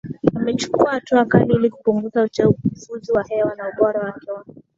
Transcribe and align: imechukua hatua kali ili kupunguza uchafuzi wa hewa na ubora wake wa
imechukua 0.35 0.91
hatua 0.91 1.25
kali 1.25 1.53
ili 1.53 1.69
kupunguza 1.69 2.23
uchafuzi 2.23 3.11
wa 3.11 3.23
hewa 3.23 3.55
na 3.55 3.69
ubora 3.69 3.99
wake 4.01 4.31
wa 4.31 4.45